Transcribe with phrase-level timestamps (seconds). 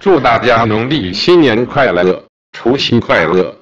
[0.00, 3.59] 祝大家农历新年快乐除夕快乐。